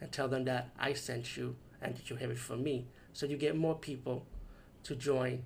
and 0.00 0.10
tell 0.12 0.28
them 0.28 0.44
that 0.44 0.70
I 0.78 0.92
sent 0.92 1.36
you 1.36 1.56
and 1.80 1.96
that 1.96 2.10
you 2.10 2.16
have 2.16 2.30
it 2.30 2.38
from 2.38 2.62
me. 2.62 2.86
So 3.12 3.26
you 3.26 3.36
get 3.36 3.56
more 3.56 3.74
people 3.74 4.26
to 4.84 4.94
join 4.94 5.44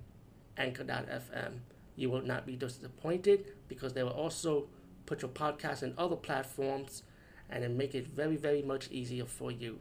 Anchor.fm. 0.57 1.59
You 1.95 2.09
will 2.09 2.21
not 2.21 2.45
be 2.45 2.55
disappointed 2.55 3.45
because 3.67 3.93
they 3.93 4.03
will 4.03 4.11
also 4.11 4.67
put 5.05 5.21
your 5.21 5.31
podcast 5.31 5.83
in 5.83 5.93
other 5.97 6.15
platforms 6.15 7.03
and 7.49 7.63
then 7.63 7.77
make 7.77 7.95
it 7.95 8.07
very, 8.07 8.35
very 8.37 8.61
much 8.61 8.89
easier 8.91 9.25
for 9.25 9.51
you. 9.51 9.79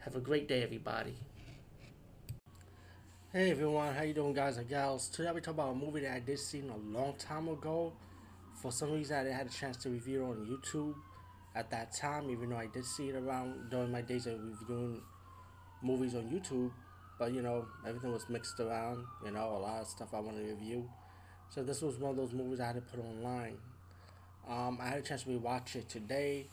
Have 0.00 0.14
a 0.14 0.20
great 0.20 0.46
day, 0.48 0.62
everybody. 0.62 1.14
Hey 3.32 3.50
everyone, 3.50 3.92
how 3.94 4.02
you 4.02 4.14
doing, 4.14 4.32
guys 4.32 4.56
and 4.56 4.68
gals? 4.68 5.08
Today 5.08 5.30
we 5.30 5.40
talk 5.40 5.54
about 5.54 5.72
a 5.72 5.74
movie 5.74 6.00
that 6.00 6.14
I 6.14 6.20
did 6.20 6.38
see 6.38 6.60
a 6.60 6.96
long 6.96 7.14
time 7.18 7.48
ago. 7.48 7.92
For 8.54 8.72
some 8.72 8.92
reason, 8.92 9.16
I 9.16 9.24
didn't 9.24 9.36
have 9.36 9.48
a 9.48 9.50
chance 9.50 9.76
to 9.78 9.90
review 9.90 10.22
it 10.22 10.28
on 10.28 10.46
YouTube 10.46 10.94
at 11.56 11.70
that 11.70 11.92
time, 11.92 12.30
even 12.30 12.50
though 12.50 12.58
I 12.58 12.66
did 12.66 12.84
see 12.84 13.08
it 13.08 13.16
around 13.16 13.70
during 13.70 13.90
my 13.90 14.02
days 14.02 14.26
of 14.26 14.38
reviewing 14.38 15.00
movies 15.82 16.14
on 16.14 16.24
YouTube. 16.24 16.70
But 17.18 17.32
you 17.32 17.40
know, 17.40 17.66
everything 17.86 18.12
was 18.12 18.28
mixed 18.28 18.60
around. 18.60 19.04
You 19.24 19.30
know, 19.30 19.56
a 19.56 19.58
lot 19.58 19.80
of 19.80 19.88
stuff 19.88 20.08
I 20.12 20.20
wanted 20.20 20.46
to 20.46 20.54
review. 20.54 20.88
So 21.48 21.62
this 21.62 21.80
was 21.80 21.98
one 21.98 22.10
of 22.10 22.16
those 22.16 22.32
movies 22.32 22.60
I 22.60 22.66
had 22.66 22.74
to 22.74 22.82
put 22.82 23.00
online. 23.00 23.56
Um, 24.48 24.78
I 24.80 24.88
had 24.88 24.98
a 24.98 25.02
chance 25.02 25.22
to 25.22 25.30
rewatch 25.30 25.74
it 25.74 25.88
today, 25.88 26.46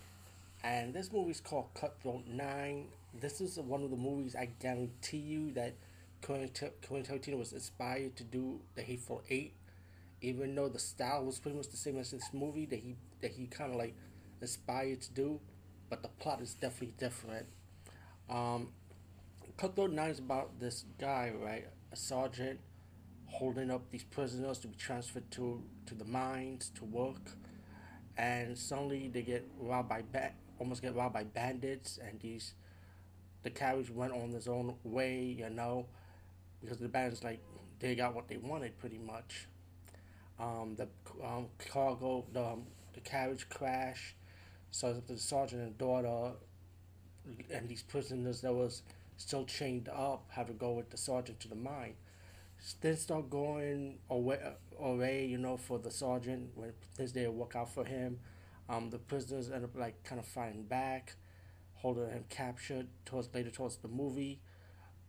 and 0.63 0.93
this 0.93 1.11
movie 1.11 1.31
is 1.31 1.41
called 1.41 1.67
Cutthroat 1.75 2.25
Nine. 2.27 2.85
This 3.19 3.41
is 3.41 3.57
one 3.59 3.83
of 3.83 3.91
the 3.91 3.97
movies 3.97 4.35
I 4.35 4.49
guarantee 4.59 5.17
you 5.17 5.51
that 5.51 5.73
Quentin 6.21 6.49
Tarantino 6.49 7.37
was 7.37 7.53
inspired 7.53 8.15
to 8.15 8.23
do 8.23 8.61
The 8.75 8.81
Hateful 8.81 9.21
Eight, 9.29 9.53
even 10.21 10.55
though 10.55 10.69
the 10.69 10.79
style 10.79 11.25
was 11.25 11.39
pretty 11.39 11.57
much 11.57 11.69
the 11.69 11.77
same 11.77 11.99
as 11.99 12.11
this 12.11 12.29
movie 12.33 12.65
that 12.67 12.79
he 12.79 12.95
that 13.21 13.31
he 13.31 13.45
kind 13.45 13.71
of 13.71 13.77
like 13.77 13.93
inspired 14.43 15.01
to 15.01 15.11
do, 15.11 15.39
but 15.89 16.03
the 16.03 16.09
plot 16.09 16.41
is 16.41 16.53
definitely 16.53 16.93
different. 16.97 17.47
Um, 18.29 18.69
Cutthroat 19.57 19.91
Nine 19.91 20.11
is 20.11 20.19
about 20.19 20.59
this 20.59 20.85
guy, 20.99 21.31
right, 21.41 21.65
a 21.91 21.95
sergeant, 21.95 22.59
holding 23.25 23.71
up 23.71 23.89
these 23.89 24.03
prisoners 24.03 24.59
to 24.59 24.67
be 24.67 24.75
transferred 24.75 25.29
to 25.31 25.63
to 25.87 25.95
the 25.95 26.05
mines 26.05 26.71
to 26.75 26.85
work, 26.85 27.31
and 28.17 28.57
suddenly 28.57 29.07
they 29.07 29.23
get 29.23 29.49
robbed 29.59 29.89
by 29.89 30.03
ba- 30.11 30.33
almost 30.59 30.81
get 30.81 30.95
robbed 30.95 31.13
by 31.13 31.23
bandits, 31.23 31.99
and 32.05 32.19
these 32.19 32.53
the 33.41 33.49
carriage 33.49 33.89
went 33.89 34.13
on 34.13 34.31
its 34.33 34.47
own 34.47 34.75
way, 34.83 35.35
you 35.39 35.49
know 35.49 35.87
because 36.63 36.77
the 36.77 36.87
bandits 36.87 37.23
like 37.23 37.39
they 37.79 37.95
got 37.95 38.15
what 38.15 38.27
they 38.27 38.37
wanted 38.37 38.77
pretty 38.79 38.97
much. 38.97 39.47
Um, 40.39 40.75
the 40.77 40.87
um, 41.23 41.47
cargo, 41.69 42.25
the, 42.31 42.43
um, 42.43 42.63
the 42.93 43.01
carriage 43.01 43.47
crash, 43.49 44.15
so 44.73 45.01
the 45.07 45.17
sergeant 45.19 45.61
and 45.61 45.77
daughter 45.77 46.31
and 47.53 47.69
these 47.69 47.83
prisoners 47.83 48.41
that 48.41 48.53
was 48.53 48.81
still 49.17 49.45
chained 49.45 49.87
up 49.87 50.25
have 50.31 50.47
to 50.47 50.53
go 50.53 50.71
with 50.73 50.89
the 50.89 50.97
sergeant 50.97 51.39
to 51.41 51.47
the 51.47 51.55
mine. 51.55 51.93
Then 52.81 52.97
start 52.97 53.29
going 53.29 53.99
away, 54.09 54.39
away, 54.79 55.25
you 55.25 55.37
know, 55.37 55.57
for 55.57 55.77
the 55.77 55.91
sergeant 55.91 56.51
when 56.55 56.73
things 56.95 57.11
didn't 57.11 57.37
work 57.37 57.55
out 57.55 57.71
for 57.71 57.85
him. 57.85 58.19
Um, 58.67 58.89
the 58.89 58.97
prisoners 58.97 59.51
end 59.51 59.63
up 59.63 59.75
like 59.75 60.03
kind 60.03 60.19
of 60.19 60.25
fighting 60.25 60.63
back, 60.63 61.15
holding 61.75 62.09
him 62.09 62.25
captured 62.29 62.87
towards 63.05 63.29
later 63.33 63.51
towards 63.51 63.75
the 63.77 63.89
movie. 63.89 64.39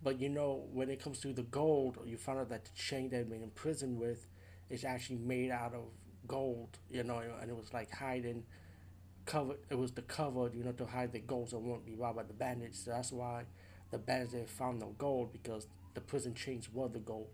But 0.02 0.20
you 0.20 0.28
know, 0.28 0.66
when 0.72 0.90
it 0.90 1.02
comes 1.02 1.20
to 1.20 1.32
the 1.32 1.42
gold, 1.44 1.98
you 2.04 2.16
find 2.18 2.38
out 2.38 2.50
that 2.50 2.66
the 2.66 2.70
chain 2.76 3.08
they've 3.08 3.28
been 3.28 3.42
imprisoned 3.42 3.98
with 3.98 4.26
is 4.68 4.84
actually 4.84 5.18
made 5.18 5.50
out 5.50 5.74
of 5.74 5.84
gold, 6.26 6.78
you 6.90 7.02
know, 7.04 7.22
and 7.40 7.50
it 7.50 7.56
was 7.56 7.72
like 7.72 7.90
hiding, 7.92 8.44
covered. 9.26 9.58
It 9.70 9.78
was 9.78 9.92
the 9.92 10.02
cover, 10.02 10.50
you 10.54 10.64
know, 10.64 10.72
to 10.72 10.86
hide 10.86 11.12
the 11.12 11.18
gold 11.20 11.50
so 11.50 11.58
it 11.58 11.62
won't 11.62 11.86
be 11.86 11.94
robbed 11.94 12.16
by 12.16 12.22
the 12.24 12.32
bandits. 12.32 12.84
So 12.84 12.90
that's 12.90 13.12
why 13.12 13.44
the 13.90 13.98
bandits 13.98 14.32
didn't 14.32 14.50
found 14.50 14.80
no 14.80 14.94
gold 14.98 15.32
because 15.32 15.66
the 15.94 16.00
prison 16.00 16.34
chains 16.34 16.68
were 16.72 16.88
the 16.88 16.98
gold. 16.98 17.28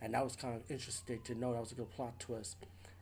And 0.00 0.14
that 0.14 0.24
was 0.24 0.36
kind 0.36 0.56
of 0.56 0.62
interesting 0.70 1.20
to 1.24 1.34
know. 1.34 1.52
That 1.52 1.60
was 1.60 1.72
a 1.72 1.76
good 1.76 1.90
plot 1.90 2.18
twist. 2.20 2.56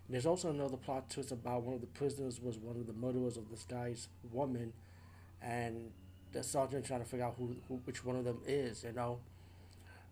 And 0.07 0.15
there's 0.15 0.27
also 0.27 0.51
another 0.51 0.77
plot 0.77 1.11
twist 1.11 1.33
about 1.33 1.63
one 1.63 1.75
of 1.75 1.81
the 1.81 1.87
prisoners 1.87 2.41
was 2.41 2.59
one 2.59 2.77
of 2.77 2.87
the 2.87 2.93
murderers 2.93 3.37
of 3.37 3.51
this 3.51 3.65
guy's 3.65 4.09
woman, 4.33 4.73
and 5.43 5.91
the 6.33 6.43
sergeant 6.43 6.85
trying 6.85 7.01
to 7.01 7.07
figure 7.07 7.25
out 7.25 7.35
who, 7.39 7.57
who 7.69 7.81
which 7.85 8.05
one 8.05 8.17
of 8.17 8.25
them 8.25 8.39
is. 8.47 8.85
You 8.85 8.93
know, 8.93 9.19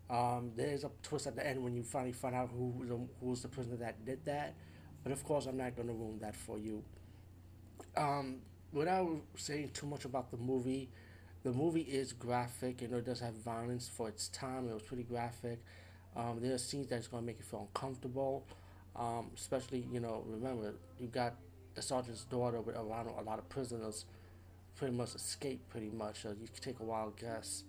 um, 0.09 0.51
there's 0.55 0.83
a 0.83 0.91
twist 1.03 1.27
at 1.27 1.35
the 1.35 1.45
end 1.45 1.63
when 1.63 1.73
you 1.73 1.83
finally 1.83 2.11
find 2.11 2.35
out 2.35 2.49
who 2.49 3.07
who 3.19 3.29
was 3.29 3.41
the 3.43 3.47
prisoner 3.47 3.77
that 3.77 4.03
did 4.05 4.25
that. 4.25 4.55
But 5.03 5.11
of 5.11 5.23
course, 5.23 5.45
I'm 5.45 5.57
not 5.57 5.75
going 5.75 5.89
to 5.89 5.93
ruin 5.93 6.19
that 6.19 6.35
for 6.35 6.57
you. 6.57 6.83
Um, 7.95 8.37
without 8.71 9.09
saying 9.35 9.71
too 9.73 9.85
much 9.85 10.05
about 10.05 10.31
the 10.31 10.37
movie, 10.37 10.89
the 11.43 11.51
movie 11.51 11.81
is 11.81 12.13
graphic. 12.13 12.81
You 12.81 12.87
know, 12.87 12.97
it 12.97 13.05
does 13.05 13.19
have 13.19 13.33
violence 13.35 13.89
for 13.89 14.09
its 14.09 14.27
time. 14.29 14.67
It 14.69 14.73
was 14.73 14.83
pretty 14.83 15.03
graphic. 15.03 15.59
Um, 16.15 16.39
there 16.41 16.53
are 16.53 16.57
scenes 16.57 16.87
that's 16.87 17.07
going 17.07 17.23
to 17.23 17.27
make 17.27 17.37
you 17.39 17.45
feel 17.45 17.67
uncomfortable. 17.73 18.45
Um, 18.95 19.31
especially, 19.35 19.85
you 19.91 19.99
know, 19.99 20.23
remember, 20.27 20.75
you 20.99 21.07
got 21.07 21.35
the 21.75 21.81
sergeant's 21.81 22.25
daughter 22.25 22.61
with 22.61 22.75
around 22.75 23.07
a 23.07 23.21
lot 23.21 23.39
of 23.39 23.49
prisoners 23.49 24.05
pretty 24.75 24.95
much 24.95 25.15
escape 25.15 25.61
pretty 25.69 25.89
much. 25.89 26.21
So 26.21 26.29
you 26.29 26.47
can 26.47 26.61
take 26.61 26.79
a 26.79 26.83
wild 26.83 27.17
guess. 27.17 27.63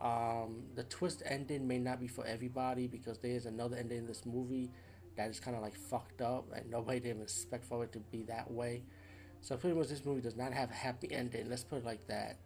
Um, 0.00 0.64
the 0.74 0.84
twist 0.84 1.22
ending 1.26 1.66
may 1.66 1.78
not 1.78 2.00
be 2.00 2.06
for 2.06 2.24
everybody 2.26 2.86
because 2.86 3.18
there 3.18 3.30
is 3.32 3.46
another 3.46 3.76
ending 3.76 3.98
in 3.98 4.06
this 4.06 4.26
movie 4.26 4.70
that 5.16 5.30
is 5.30 5.40
kind 5.40 5.56
of 5.56 5.62
like 5.62 5.74
fucked 5.74 6.20
up 6.20 6.46
and 6.54 6.70
nobody 6.70 7.00
didn't 7.00 7.22
expect 7.22 7.64
for 7.64 7.82
it 7.84 7.92
to 7.92 8.00
be 8.00 8.22
that 8.24 8.50
way. 8.50 8.82
So 9.46 9.56
pretty 9.56 9.78
much 9.78 9.86
this 9.86 10.04
movie 10.04 10.22
does 10.22 10.34
not 10.34 10.52
have 10.52 10.72
a 10.72 10.74
happy 10.74 11.06
ending. 11.12 11.48
Let's 11.48 11.62
put 11.62 11.76
it 11.78 11.84
like 11.84 12.04
that. 12.08 12.36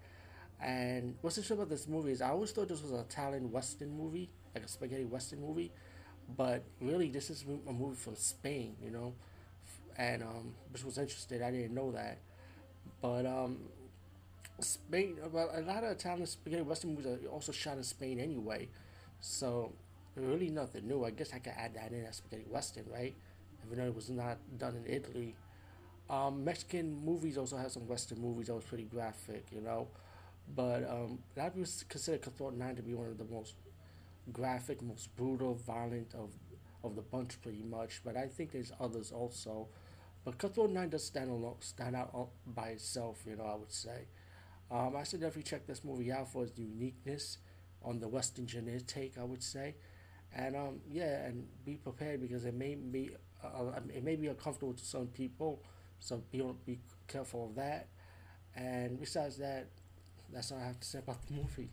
And 0.63 1.15
what's 1.23 1.39
interesting 1.39 1.57
about 1.57 1.71
this 1.71 1.89
movie 1.89 2.13
is 2.13 2.21
I 2.21 2.29
always 2.29 2.51
thought 2.51 2.69
this 2.69 2.83
was 2.83 2.91
an 2.91 2.99
Italian 2.99 3.51
Western 3.51 3.97
movie, 3.97 4.29
like 4.55 4.65
a 4.65 4.69
spaghetti 4.69 5.07
Western 5.07 5.41
movie, 5.41 5.73
but 6.37 6.63
really 6.79 7.09
this 7.09 7.31
is 7.31 7.47
a 7.67 7.73
movie 7.73 7.97
from 7.97 8.17
Spain, 8.17 8.77
you 8.85 8.91
know, 8.91 9.15
and 9.97 10.23
um, 10.23 10.55
which 10.75 10.85
was 10.85 10.99
interesting. 10.99 11.43
I 11.43 11.51
didn't 11.51 11.75
know 11.75 11.91
that. 11.93 12.19
But 13.01 13.25
um, 13.25 13.61
Spain, 14.59 15.17
well, 15.33 15.49
a 15.55 15.63
lot 15.63 15.83
of 15.83 15.93
Italian 15.93 16.27
spaghetti 16.27 16.61
western 16.61 16.91
movies 16.91 17.07
are 17.07 17.29
also 17.29 17.51
shot 17.51 17.79
in 17.79 17.83
Spain 17.83 18.21
anyway, 18.21 18.69
so 19.23 19.73
really 20.17 20.51
nothing 20.51 20.87
new. 20.87 21.03
I 21.07 21.13
guess 21.13 21.33
I 21.33 21.39
could 21.39 21.55
add 21.57 21.77
that 21.77 21.93
in 21.93 22.05
as 22.05 22.17
spaghetti 22.17 22.45
western, 22.51 22.85
right? 22.93 23.15
Even 23.65 23.79
though 23.79 23.87
it 23.87 23.97
was 23.97 24.11
not 24.11 24.37
done 24.59 24.77
in 24.77 24.85
Italy. 24.93 25.35
Um, 26.11 26.45
Mexican 26.45 27.05
movies 27.05 27.39
also 27.39 27.57
have 27.57 27.73
some 27.73 27.87
western 27.89 28.21
movies 28.21 28.49
that 28.49 28.55
was 28.55 28.65
pretty 28.65 28.85
graphic, 28.85 29.47
you 29.53 29.63
know, 29.63 29.89
but 30.57 30.89
um, 30.91 31.21
I 31.41 31.51
would 31.55 31.69
consider 31.89 32.19
Cutthroat 32.19 32.55
Nine 32.55 32.77
to 32.77 32.83
be 32.83 32.95
one 32.95 33.09
of 33.09 33.19
the 33.19 33.25
most 33.27 33.55
graphic, 34.33 34.83
most 34.83 35.15
brutal, 35.17 35.55
violent 35.55 36.15
of 36.15 36.31
of 36.85 36.97
the 36.97 37.03
bunch, 37.03 37.41
pretty 37.43 37.63
much. 37.63 38.01
But 38.05 38.17
I 38.17 38.27
think 38.29 38.53
there's 38.53 38.73
others 38.81 39.13
also. 39.13 39.69
But 40.25 40.39
Cutthroat 40.39 40.71
Nine 40.71 40.91
does 40.91 41.05
stand 41.05 41.31
alone, 41.31 41.57
stand 41.61 41.97
out 41.97 42.31
by 42.47 42.69
itself. 42.71 43.25
You 43.27 43.37
know, 43.37 43.45
I 43.47 43.57
would 43.57 43.73
say. 43.73 44.07
Um, 44.71 44.95
I 44.97 45.03
should 45.05 45.21
definitely 45.21 45.45
check 45.45 45.67
this 45.67 45.85
movie 45.85 46.13
out 46.13 46.31
for 46.33 46.45
its 46.45 46.59
uniqueness 46.59 47.39
on 47.83 47.99
the 47.99 48.09
Western 48.09 48.47
genre 48.47 48.79
take. 48.81 49.19
I 49.19 49.25
would 49.25 49.43
say, 49.43 49.75
and 50.35 50.57
um, 50.57 50.81
yeah, 50.91 51.27
and 51.27 51.47
be 51.65 51.75
prepared 51.77 52.21
because 52.21 52.45
it 52.45 52.55
may 52.55 52.75
be 52.77 53.11
uh, 53.43 53.73
it 53.95 54.05
may 54.05 54.17
be 54.17 54.29
uncomfortable 54.29 54.75
to 54.75 54.85
some 54.85 55.09
people, 55.09 55.63
so 56.01 56.23
be 56.31 56.43
be 56.67 56.79
careful 57.07 57.47
of 57.47 57.55
that. 57.57 57.89
And 58.57 58.99
besides 58.99 59.37
that, 59.39 59.69
that's 60.33 60.51
all 60.53 60.59
I 60.59 60.67
have 60.67 60.81
to 60.81 60.87
say 60.87 60.99
about 60.99 61.25
the 61.27 61.35
movie. 61.35 61.71